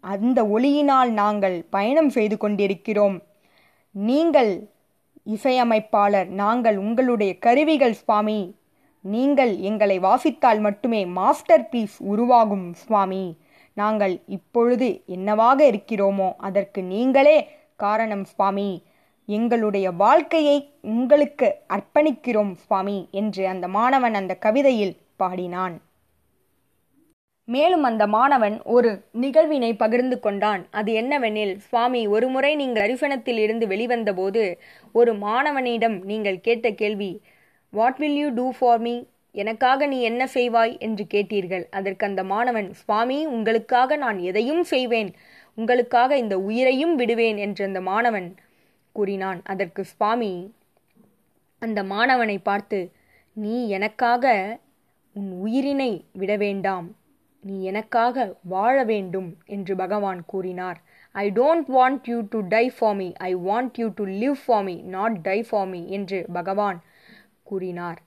அந்த 0.00 0.38
ஒளியினால் 0.44 1.10
நாங்கள் 1.10 1.56
பயணம் 1.70 2.10
செய்து 2.10 2.36
கொண்டிருக்கிறோம். 2.36 3.16
நீங்கள் 3.94 4.50
இசையமைப்பாளர் 5.24 6.28
நாங்கள் 6.42 6.76
உங்களுடைய 6.76 7.38
கருவிகள் 7.38 7.92
சுவாமி. 7.92 8.40
நீங்கள் 9.00 9.52
எங்களை 9.58 9.98
வாசித்தால் 9.98 10.60
மட்டுமே 10.60 11.06
மாஸ்டர் 11.18 11.68
பீஸ் 11.68 11.96
உருவாகும் 12.12 12.68
சுவாமி. 12.74 13.24
நாங்கள் 13.74 14.14
இப்பொழுது 14.26 15.02
என்னவாக 15.06 15.58
இருக்கிறோமோ 15.70 16.28
அதற்கு 16.48 16.82
நீங்களே 16.82 17.38
காரணம் 17.76 18.24
சுவாமி. 18.24 18.70
எங்களுடைய 19.28 19.92
வாழ்க்கையை 19.92 20.56
உங்களுக்கு 20.80 21.48
அர்ப்பணிக்கிறோம் 21.68 22.52
சுவாமி 22.52 23.08
என்று 23.10 23.48
அந்த 23.48 23.68
மாணவன் 23.68 24.14
அந்த 24.14 24.34
கவிதையில் 24.34 24.96
பாடினான். 25.16 25.76
மேலும் 27.48 27.82
அந்த 27.82 28.06
மாணவன் 28.06 28.62
ஒரு 28.62 28.90
நிகழ்வினை 29.12 29.76
பகிர்ந்து 29.76 30.20
கொண்டான். 30.20 30.66
அது 30.70 30.92
என்னவெனில் 30.92 31.56
சுவாமி 31.56 32.06
ஒருமுறை 32.06 32.56
நீங்கள் 32.56 32.84
அரிசனத்தில் 32.86 33.38
இருந்து 33.38 33.66
வெளிவந்தபோது 33.66 34.58
ஒரு 34.92 35.14
மாணவனிடம் 35.14 36.04
நீங்கள் 36.04 36.40
கேட்ட 36.40 36.70
கேள்வி 36.70 37.20
what 37.72 37.96
will 37.96 38.16
you 38.16 38.28
do 38.34 38.50
for 38.58 38.78
me 38.78 39.04
எனக்காக 39.34 39.86
நீ 39.86 40.00
என்ன 40.00 40.28
செய்வாய்? 40.34 40.78
என்று 40.78 41.04
கேட்டீர்கள். 41.14 41.64
அதற்கு 41.70 42.06
அந்த 42.06 42.24
மாணவன் 42.24 42.68
சுவாமி 42.72 43.26
உங்களுக்காக 43.26 43.96
நான் 43.96 44.18
எதையும் 44.18 44.64
செய்வேன். 44.64 45.10
உங்களுக்காக 45.54 46.16
இந்த 46.16 46.38
உயிரையும் 46.38 46.94
விடுவேன். 46.94 47.36
என்று 47.36 47.64
அந்த 47.64 47.80
மாணவன் 47.80 48.28
கூறினான். 48.96 49.40
அதற்கு 49.44 49.82
சுவாமி 49.84 50.32
அந்த 51.62 51.80
மாணவனை 51.82 52.38
பார்த்து 52.42 52.80
நீ 53.32 53.56
எனக்காக 53.68 54.24
உன் 55.18 55.30
உயிரினை 55.44 55.92
விட 56.12 56.32
வேண்டாம் 56.36 56.86
நீ 57.40 57.56
எனக்காக 57.62 58.24
வாழ 58.52 58.76
வேண்டும் 58.84 59.28
என்று 59.46 59.72
பகவான் 59.76 60.20
கூறினார். 60.26 60.78
I 61.14 61.24
don't 61.30 61.68
want 61.76 62.08
you 62.10 62.18
to 62.30 62.38
die 62.54 62.64
for 62.78 62.94
me 62.94 63.08
I 63.28 63.30
want 63.48 63.76
you 63.80 63.86
to 63.98 64.04
live 64.22 64.38
for 64.44 64.64
me 64.68 64.74
not 64.96 65.16
die 65.28 65.38
for 65.48 65.68
me 65.68 65.80
என்று 65.98 66.18
பகவான் 66.32 66.78
கூறினார். 67.42 68.00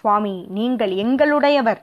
சுவாமி 0.00 0.34
நீங்கள் 0.58 0.92
எங்களுடையவர். 1.04 1.80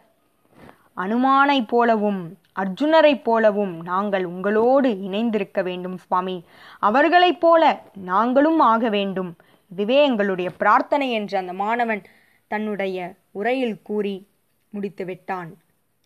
அனுமானைப் 0.97 1.67
போலவும் 1.67 2.21
அர்ஜுனரைப் 2.55 3.23
போலவும் 3.23 3.81
நாங்கள் 3.81 4.25
உங்களோடு 4.25 5.01
இணைந்திருக்க 5.01 5.61
வேண்டும் 5.61 5.97
சுவாமி. 5.97 6.43
அவர்களைப் 6.79 7.39
போல 7.39 7.81
நாங்களும் 7.95 8.59
ஆக 8.59 8.89
வேண்டும். 8.89 9.35
இதுவே 9.71 10.03
எங்களுடைய 10.03 10.49
பிரார்த்தனை 10.51 11.11
என்று 11.11 11.37
அந்த 11.37 11.53
மாணவன் 11.53 12.01
தன்னுடைய 12.47 13.13
உரையில் 13.31 13.81
கூறி 13.81 14.27
முடித்து 14.69 15.05
விட்டான் 15.05 15.57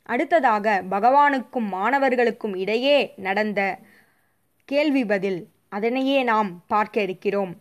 அடுத்ததாக 0.04 0.84
பகவானுக்கும் 0.90 1.68
மாணவர்களுக்கும் 1.72 2.56
இடையே 2.56 3.14
நடந்த 3.18 3.78
கேள்வி 4.66 5.06
பதில். 5.06 5.48
அதனையே 5.70 6.24
நாம் 6.24 6.64
பார்க்க 6.68 7.02
இருக்கிறோம். 7.02 7.56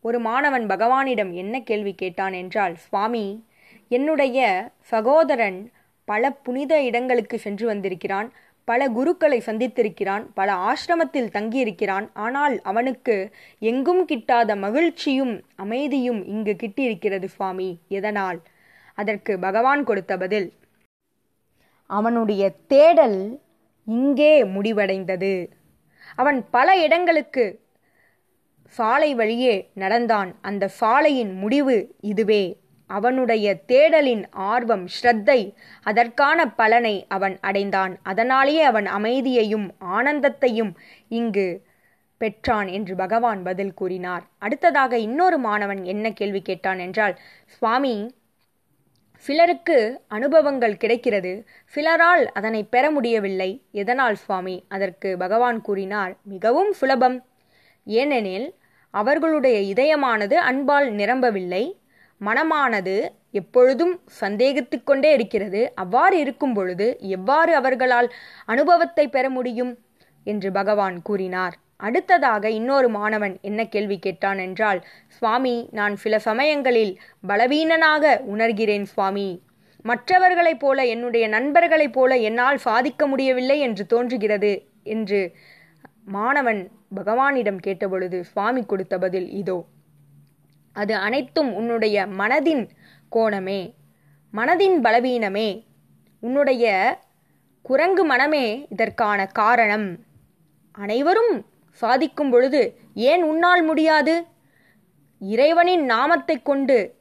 ஒரு 0.00 0.18
மாணவன் 0.18 0.66
பகவானிடம் 0.66 1.32
என்ன 1.32 1.60
கேள்வி 1.60 1.94
கேட்டான் 1.94 2.32
என்றால் 2.32 2.76
சுவாமி 2.76 3.46
என்னுடைய 3.88 4.70
சகோதரன் 4.80 5.70
பல 6.10 6.30
புனித 6.30 6.82
இடங்களுக்கு 6.82 7.38
சென்று 7.38 7.66
வந்திருக்கிறான். 7.66 8.32
பல 8.64 8.88
குருக்களை 8.88 9.38
சந்தித்திருக்கிறான். 9.46 10.24
பல 10.34 10.48
ஆசிரமத்தில் 10.68 11.32
தங்கியிருக்கிறான். 11.36 12.06
ஆனால் 12.12 12.60
அவனுக்கு 12.62 13.16
எங்கும் 13.58 14.02
கிட்டாத 14.06 14.56
மகிழ்ச்சியும் 14.56 15.34
அமைதியும் 15.56 16.20
இங்கு 16.26 16.56
கிட்டியிருக்கிறது 16.62 17.24
சுவாமி. 17.24 17.78
எதனால்? 17.88 18.40
அதற்கு 18.94 19.38
பகவான் 19.38 19.84
கொடுத்த 19.84 20.16
பதில் 20.16 20.48
அவனுடைய 21.86 22.42
தேடல் 22.66 23.40
இங்கே 23.86 24.34
முடிவடைந்தது. 24.42 25.32
அவன் 26.16 26.38
பல 26.50 26.76
இடங்களுக்கு 26.76 27.44
சாலை 28.68 29.14
வழியே 29.14 29.70
நடந்தான். 29.74 30.30
அந்த 30.40 30.68
சாலையின் 30.68 31.32
முடிவு 31.34 31.76
இதுவே. 32.00 32.59
அவனுடைய 32.98 33.46
தேடலின் 33.68 34.24
ஆர்வம் 34.30 34.86
ஸ்ரத்தை 34.96 35.40
அதற்கான 35.82 36.48
பலனை 36.50 36.94
அவன் 37.08 37.36
அடைந்தான். 37.40 37.98
அதனாலேயே 38.02 38.62
அவன் 38.62 38.86
அமைதியையும் 38.86 39.66
ஆனந்தத்தையும் 39.96 40.72
இங்கு 41.08 41.48
பெற்றான் 42.18 42.68
என்று 42.68 42.94
பகவான் 42.94 43.42
பதில் 43.42 43.74
கூறினார். 43.74 44.24
அடுத்ததாக 44.38 44.98
இன்னொரு 44.98 45.38
மாணவன் 45.38 45.84
என்ன 45.84 46.06
கேள்வி 46.10 46.42
கேட்டான் 46.42 46.78
என்றால் 46.78 47.14
சுவாமி 47.46 47.94
சிலருக்கு 49.24 49.78
அனுபவங்கள் 50.08 50.76
கிடைக்கிறது. 50.76 51.32
சிலரால் 51.74 52.22
அதனை 52.32 52.60
பெற 52.64 52.84
முடியவில்லை. 52.90 53.50
எதனால் 53.72 54.14
சுவாமி? 54.14 54.56
அதற்கு 54.68 55.16
பகவான் 55.16 55.58
கூறினார் 55.60 56.12
மிகவும் 56.22 56.72
சுலபம். 56.72 57.18
ஏனெனில் 57.86 58.48
அவர்களுடைய 58.94 59.56
இதயமானது 59.72 60.34
அன்பால் 60.50 60.88
நிரம்பவில்லை. 60.90 61.64
மனமானது 62.20 62.94
எப்பொழுதும் 63.30 64.00
சந்தேகித்துக்கொண்டே 64.20 65.10
இருக்கிறது. 65.12 65.72
அவ்வாறு 65.74 66.18
இருக்கும் 66.18 66.54
பொழுது 66.54 66.86
எவ்வாறு 67.08 67.54
அவர்களால் 67.54 68.08
அனுபவத்தை 68.44 69.08
பெற 69.08 69.30
முடியும்? 69.30 69.72
என்று 70.26 70.52
பகவான் 70.52 71.02
கூறினார். 71.02 71.54
அடுத்ததாக 71.76 72.50
இன்னொரு 72.50 72.88
மாணவன் 72.88 73.38
என்ன 73.40 73.60
கேள்வி 73.64 73.98
கேட்டான் 73.98 74.38
என்றால் 74.38 74.80
சுவாமி 75.08 75.68
நான் 75.70 75.96
சில 75.96 76.18
சமயங்களில் 76.18 76.92
பலவீனனாக 77.26 78.22
உணர்கிறேன் 78.26 78.82
சுவாமி. 78.82 79.28
மற்றவர்களைப் 79.84 80.60
போல 80.60 80.84
என்னுடைய 80.86 81.28
நண்பர்களைப் 81.28 81.92
போல 81.92 82.16
என்னால் 82.16 82.58
சாதிக்க 82.58 83.06
முடியவில்லை 83.06 83.60
என்று 83.60 83.86
தோன்றுகிறது 83.86 84.52
என்று 84.82 85.20
மாணவன் 86.04 86.62
பகவானிடம் 86.96 87.60
கேட்டபொழுது 87.66 88.20
சுவாமி 88.20 88.64
கொடுத்த 88.64 88.98
பதில் 88.98 89.28
இதோ. 89.32 89.58
அது 90.72 90.94
அனைத்தும் 90.96 91.54
உன்னுடைய 91.54 92.06
மனதின் 92.06 92.68
கோணமே. 93.16 93.74
மனதின் 94.32 94.76
பலவீனமே. 94.82 95.64
உன்னுடைய 96.20 96.98
குரங்கு 97.62 98.04
மனமே 98.04 98.66
இதற்கான 98.68 99.26
காரணம். 99.26 99.98
அனைவரும் 100.72 101.46
சாதிக்கும் 101.70 102.30
பொழுது 102.30 102.78
ஏன் 102.94 103.22
உன்னால் 103.22 103.62
முடியாது? 103.62 104.24
இறைவனின் 105.18 105.84
நாமத்தை 105.84 106.42
கொண்டு 106.42 106.98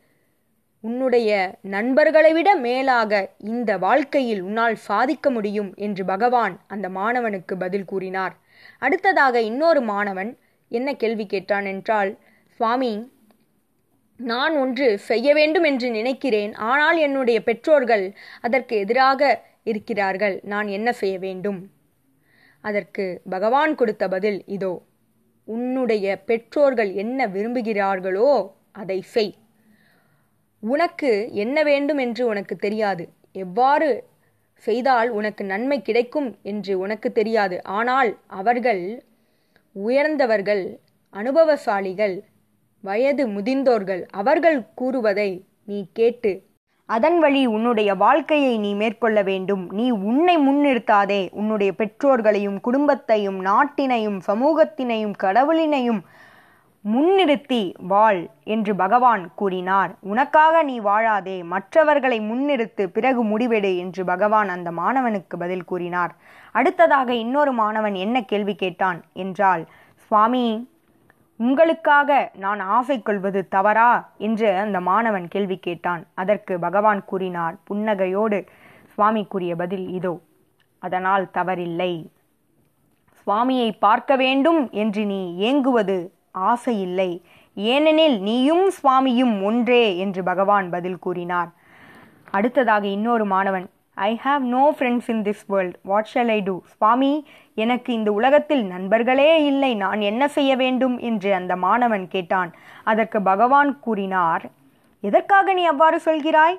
உன்னுடைய 0.82 1.60
நண்பர்களை 1.62 2.34
விட 2.34 2.56
மேலாக 2.56 3.30
இந்த 3.38 3.78
வாழ்க்கையில் 3.78 4.42
உன்னால் 4.42 4.76
சாதிக்க 4.76 5.30
முடியும் 5.30 5.74
என்று 5.76 6.06
பகவான் 6.06 6.60
அந்த 6.68 6.90
மாணவனுக்கு 6.90 7.54
பதில் 7.60 7.86
கூறினார். 7.86 8.36
அடுத்ததாக 8.80 9.42
இன்னொரு 9.42 9.82
மாணவன் 9.82 10.38
என்ன 10.70 10.94
கேள்வி 10.94 11.26
கேட்டான் 11.26 11.66
என்றால் 11.66 12.18
சுவாமி 12.46 13.12
நான் 14.20 14.58
ஒன்று 14.58 14.98
செய்ய 15.00 15.34
வேண்டும் 15.34 15.64
என்று 15.64 15.90
நினைக்கிறேன் 15.90 16.54
ஆனால் 16.54 16.98
என்னுடைய 16.98 17.44
பெற்றோர்கள் 17.44 18.16
அதற்கு 18.42 18.78
எதிராக 18.78 19.44
இருக்கிறார்கள். 19.64 20.40
நான் 20.44 20.68
என்ன 20.68 20.92
செய்ய 20.92 21.18
வேண்டும்? 21.20 21.72
அதற்கு 22.62 23.22
பகவான் 23.30 23.76
கொடுத்த 23.76 24.08
பதில் 24.08 24.44
இதோ 24.46 24.82
உன்னுடைய 25.44 26.18
பெற்றோர்கள் 26.26 26.92
என்ன 26.94 27.28
விரும்புகிறார்களோ 27.28 28.54
அதை 28.72 29.02
செய். 29.02 29.34
உனக்கு 30.60 31.30
என்ன 31.32 31.64
வேண்டும் 31.64 31.98
என்று 31.98 32.28
உனக்கு 32.28 32.56
தெரியாது. 32.56 33.10
எவ்வாறு 33.32 34.08
செய்தால் 34.56 35.10
உனக்கு 35.10 35.44
நன்மை 35.44 35.82
கிடைக்கும் 35.82 36.38
என்று 36.42 36.80
உனக்கு 36.80 37.12
தெரியாது. 37.12 37.64
ஆனால் 37.64 38.18
அவர்கள் 38.28 39.04
உயர்ந்தவர்கள் 39.76 40.80
அனுபவசாலிகள் 41.14 42.16
வயது 42.82 43.28
முதிர்ந்தோர்கள் 43.28 44.04
அவர்கள் 44.12 44.66
கூறுவதை 44.76 45.46
நீ 45.66 45.88
கேட்டு 45.94 46.48
அதன் 46.90 47.20
வழி 47.20 47.46
உன்னுடைய 47.46 47.96
வாழ்க்கையை 47.96 48.58
நீ 48.58 48.74
மேற்கொள்ள 48.74 49.22
வேண்டும். 49.22 49.72
நீ 49.72 49.92
உன்னை 49.92 50.38
முன்னிறுத்தாதே. 50.38 51.30
உன்னுடைய 51.32 51.74
பெற்றோர்களையும் 51.78 52.60
குடும்பத்தையும் 52.60 53.46
நாட்டினையும் 53.46 54.20
சமூகத்தினையும் 54.28 55.14
கடவுளினையும் 55.24 56.02
முன்னிறுத்தி 56.86 57.74
வாழ் 57.78 58.30
என்று 58.44 58.76
பகவான் 58.76 59.32
கூறினார். 59.36 59.96
உனக்காக 60.00 60.64
நீ 60.64 60.80
வாழாதே. 60.80 61.44
மற்றவர்களை 61.44 62.20
முன்னிறுத்து 62.20 62.86
பிறகு 62.86 63.24
முடிவெடு 63.24 63.78
என்று 63.78 64.06
பகவான் 64.06 64.50
அந்த 64.50 64.72
மாணவனுக்கு 64.72 65.38
பதில் 65.40 65.66
கூறினார். 65.66 66.16
அடுத்ததாக 66.52 67.14
இன்னொரு 67.14 67.52
மாணவன் 67.52 67.96
என்ன 67.96 68.22
கேள்வி 68.22 68.56
கேட்டான் 68.56 69.02
என்றால் 69.14 69.66
சுவாமி 69.96 70.70
உங்களுக்காக 71.40 72.32
நான் 72.36 72.60
ஆசை 72.60 73.02
கொள்வது 73.02 73.48
தவறா? 73.48 74.12
என்று 74.18 74.58
அந்த 74.58 74.80
மாணவன் 74.80 75.28
கேள்வி 75.28 75.58
கேட்டான். 75.58 76.06
அதற்கு 76.14 76.60
பகவான் 76.60 77.06
கூறினார் 77.06 77.56
புன்னகையோடு 77.70 78.40
சுவாமி 78.86 79.26
கூறிய 79.26 79.56
பதில் 79.56 79.88
இதோ 79.90 80.14
அதனால் 80.80 81.26
தவறில்லை. 81.34 81.94
சுவாமியை 83.22 83.70
பார்க்க 83.80 84.16
வேண்டும் 84.16 84.70
என்று 84.72 85.06
நீ 85.06 85.36
ஏங்குவது 85.38 85.98
ஆசையில்லை. 86.40 87.22
ஏனெனில் 87.56 88.22
நீயும் 88.22 88.70
சுவாமியும் 88.70 89.44
ஒன்றே 89.44 89.98
என்று 89.98 90.24
பகவான் 90.24 90.70
பதில் 90.70 91.00
கூறினார். 91.00 91.50
அடுத்ததாக 92.32 92.88
இன்னொரு 92.88 93.26
மாணவன் 93.26 93.68
I 94.08 94.20
have 94.24 94.40
no 94.40 94.76
friends 94.78 95.08
in 95.08 95.22
this 95.22 95.44
world 95.48 95.76
what 95.84 96.10
shall 96.14 96.28
I 96.28 96.42
do 96.42 96.62
Swami 96.64 97.28
எனக்கு 97.56 97.94
இந்த 97.94 98.12
உலகத்தில் 98.12 98.66
நண்பர்களே 98.66 99.44
இல்லை. 99.44 99.76
நான் 99.76 100.02
என்ன 100.02 100.28
செய்ய 100.28 100.56
வேண்டும்? 100.56 100.98
என்று 100.98 101.34
அந்த 101.34 101.56
மாணவன் 101.56 102.08
கேட்டான். 102.08 102.52
அதற்கு 102.84 103.22
பகவான் 103.22 103.80
கூறினார் 103.80 104.46
எதற்காக 105.02 105.54
நீ 105.54 105.66
அவ்வாறு 105.66 106.00
சொல்கிறாய்? 106.06 106.58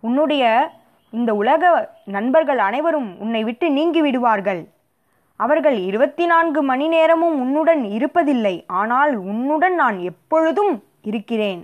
உன்னுடைய 0.00 0.72
இந்த 1.10 1.34
உலக 1.34 1.92
நண்பர்கள் 2.04 2.58
அனைவரும் 2.58 3.20
உன்னை 3.20 3.44
விட்டு 3.44 3.70
நீங்கி 3.70 4.00
விடுவார்கள். 4.00 4.68
அவர்கள் 5.36 5.78
இருபத்தி 5.78 6.26
நான்கு 6.26 6.62
மணி 6.62 6.88
நேரமும் 6.88 7.40
உன்னுடன் 7.40 7.82
இருப்பதில்லை. 7.84 8.64
ஆனால் 8.66 9.16
உன்னுடன் 9.16 9.74
நான் 9.74 9.98
எப்பொழுதும் 9.98 10.84
இருக்கிறேன். 11.02 11.62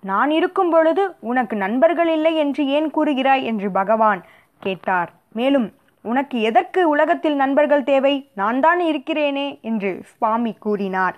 நான் 0.00 0.30
இருக்கும் 0.30 0.70
பொழுது 0.70 1.14
உனக்கு 1.20 1.56
நண்பர்கள் 1.56 2.08
இல்லை 2.08 2.36
என்று 2.36 2.66
ஏன் 2.66 2.90
கூறுகிறாய் 2.90 3.42
என்று 3.42 3.70
பகவான் 3.70 4.24
கேட்டார். 4.58 5.12
மேலும் 5.32 5.72
உனக்கு 6.02 6.40
எதற்கு 6.40 6.88
உலகத்தில் 6.88 7.34
நண்பர்கள் 7.34 7.82
தேவை? 7.82 8.30
நான் 8.34 8.60
தான் 8.60 8.80
இருக்கிறேனே 8.80 9.60
என்று 9.60 10.00
சுவாமி 10.04 10.52
கூறினார். 10.52 11.16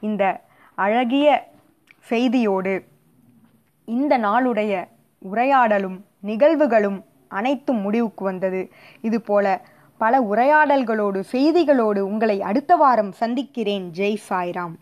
இந்த 0.00 0.40
அழகிய 0.74 1.50
செய்தியோடு 1.98 2.84
இந்த 3.84 4.18
நாளுடைய 4.18 4.84
உரையாடலும் 5.32 5.98
நிகழ்வுகளும் 6.26 7.04
அனைத்தும் 7.28 7.80
முடிவுக்கு 7.80 8.24
வந்தது. 8.24 8.70
இதுபோல 9.00 9.60
பல 9.98 10.20
உரையாடல்களோடு 10.20 11.22
செய்திகளோடு 11.32 11.98
உங்களை 11.98 12.42
அடுத்த 12.42 12.76
வாரம் 12.76 13.12
சந்திக்கிறேன். 13.12 13.90
ஜெய் 13.96 14.24
சாய்ராம். 14.30 14.74